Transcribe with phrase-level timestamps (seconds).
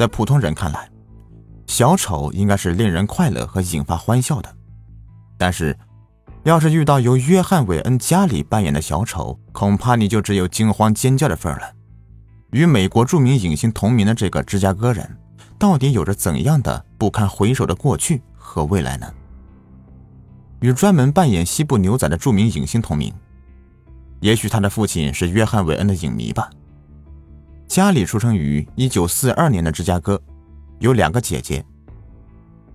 [0.00, 0.88] 在普通人看来，
[1.66, 4.50] 小丑应该是令人快乐和引发欢笑的。
[5.36, 5.78] 但是，
[6.44, 11.70] 要是遇到由约翰·韦恩·加里扮演的小丑，恐怕你就只有惊慌尖叫的份儿了。
[12.52, 15.18] 与美国著名影星同名的这个芝加哥人，
[15.58, 19.06] 到底有着怎样的不堪回首的过去和未来呢？
[20.60, 23.12] 与专门扮演西部牛仔的著名影星同名，
[24.20, 26.48] 也许他的父亲是约翰·韦恩的影迷吧。
[27.70, 30.20] 家里出生于1942年的芝加哥，
[30.80, 31.64] 有两个姐姐。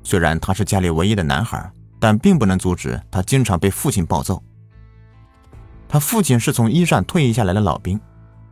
[0.04, 4.42] 虽然他是家里唯一的男孩，但并不能阻止他经常被父亲暴揍。
[5.90, 8.00] 他父亲是从一战退役下来的老兵。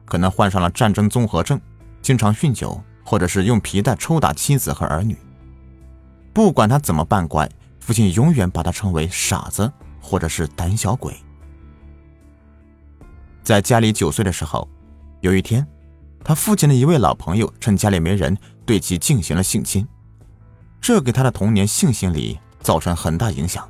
[0.03, 1.57] 可能患上了战争综合症，
[2.01, 5.17] 经常酗酒，或者是用皮带抽打妻子和儿女。
[6.33, 7.49] 不管他怎么扮乖，
[7.79, 9.71] 父亲永远把他称为傻子
[10.01, 11.15] 或者是胆小鬼。
[13.43, 14.67] 在家里九岁的时候，
[15.21, 15.65] 有一天，
[16.23, 19.85] 他父亲的一位老朋友趁家里没人，对其进行了性侵，
[20.79, 23.67] 这给他的童年性心理造成很大影响。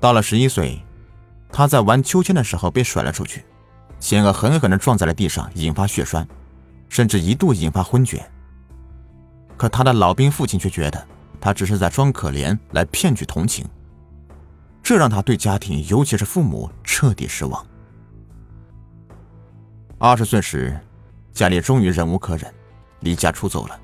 [0.00, 0.82] 到了十一岁，
[1.50, 3.44] 他在玩秋千的时候被甩了出去。
[4.00, 6.26] 险恶狠狠地撞在了地上，引发血栓，
[6.88, 8.28] 甚至一度引发昏厥。
[9.56, 11.06] 可他的老兵父亲却觉得
[11.40, 13.64] 他只是在装可怜来骗取同情，
[14.82, 17.64] 这让他对家庭，尤其是父母彻底失望。
[19.98, 20.76] 二十岁时，
[21.32, 22.52] 家里终于忍无可忍，
[23.00, 23.78] 离家出走了。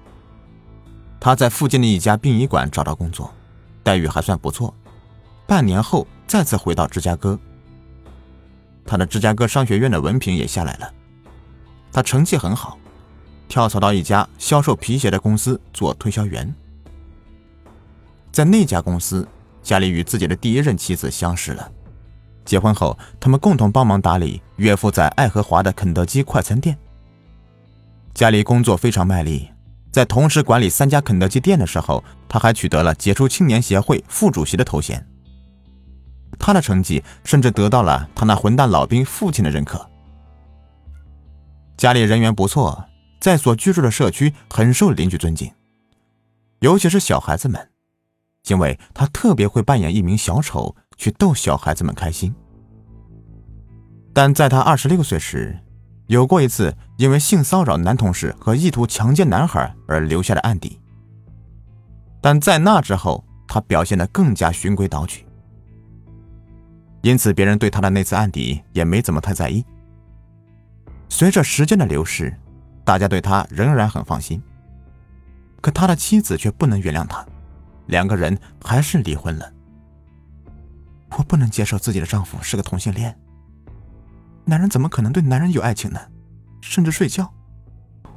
[1.20, 3.32] 他在附近的一家殡仪馆找到工作，
[3.82, 4.72] 待遇还算不错。
[5.46, 7.38] 半年后，再次回到芝加哥。
[8.84, 10.92] 他的芝加哥商学院的文凭也下来了，
[11.92, 12.78] 他成绩很好，
[13.48, 16.54] 跳槽到一家销售皮鞋的公司做推销员。
[18.30, 19.26] 在那家公司，
[19.62, 21.70] 家里与自己的第一任妻子相识了。
[22.44, 26.78] 结婚后，他们共同帮忙打理岳父在爱荷华的肯德基快餐店。
[28.18, 29.48] 家里工作非常卖力，
[29.92, 35.06] 在同时管理三家肯德基店的时候，他还取得了杰出青年协会副主席的头衔。
[36.36, 39.88] 他的成绩甚至得到了他那混蛋老兵父亲的认可。
[41.76, 42.84] 家里人缘不错，
[43.20, 45.52] 在所居住的社区很受邻居尊敬，
[46.58, 47.70] 尤其是小孩子们，
[48.48, 52.34] 因为他特别会扮演一名小丑去逗小孩子们开心。
[54.12, 55.56] 但在他二十六岁时，
[56.08, 60.80] 有过一次因为性骚扰男同事和意图强奸男孩而留下的案底。
[62.20, 65.24] 但在那之后，他表现得更加循规蹈矩。
[67.02, 69.64] 因此，别人对他的那次案底也没怎么太在意。
[71.10, 72.34] 随着时间的流逝，
[72.84, 74.42] 大家对他仍然很放心。
[75.60, 77.24] 可他的妻子却不能原谅他，
[77.86, 79.52] 两个人还是离婚了。
[81.16, 83.14] 我不能接受自己的丈夫是个同性恋。
[84.48, 86.00] 男人怎么可能对男人有爱情呢？
[86.62, 87.30] 甚至睡觉，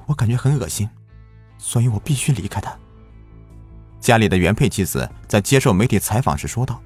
[0.06, 0.90] 我感觉很恶心，
[1.58, 2.74] 所以我必须离开他。
[4.00, 6.82] 家里的原配妻子在接受媒体采访时说道。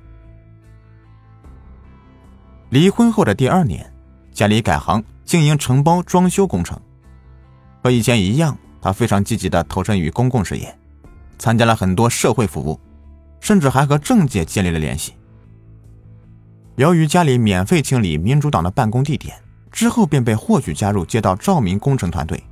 [2.69, 3.93] 离婚后的第二年，
[4.31, 6.81] 家里改行经营承包装修工程。
[7.83, 10.75] 和以前一样，他非常积极地投身于公共事业，
[11.37, 12.79] 参加了很多社会服务，
[13.39, 15.13] 甚至还和政界建立了联系。
[16.75, 19.33] 由于家里免费清理民主党的办公地点，
[19.71, 22.43] 之后便被获取加入街道照明工程团队，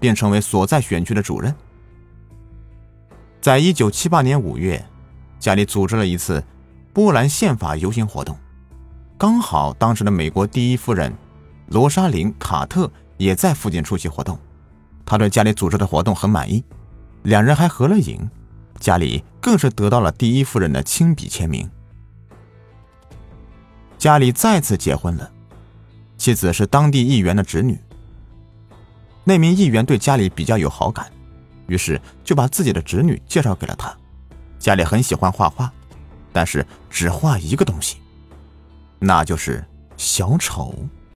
[0.00, 1.54] 并成为所在选区的主任。
[3.40, 4.84] 在一九七八年五月，
[5.38, 6.42] 家里组织了一次
[6.92, 8.36] 波兰宪法游行活动。
[9.16, 11.12] 刚好当时的美国第一夫人
[11.68, 14.36] 罗莎琳·卡特也在附近出席活动，
[15.06, 16.64] 他对家里组织的活动很满意，
[17.22, 18.28] 两人还合了影，
[18.80, 21.70] 家里更是得到了第一夫人的亲笔签名。
[24.02, 25.30] 家里再次结婚了，
[26.18, 27.78] 妻子是当地议员的侄女。
[29.22, 31.06] 那名议员对家里比较有好感，
[31.68, 33.96] 于是就把自己的侄女介绍给了他。
[34.58, 35.72] 家里很喜欢画画，
[36.32, 37.98] 但是只画一个东西。
[38.98, 39.64] 那就是
[39.96, 40.74] 小丑。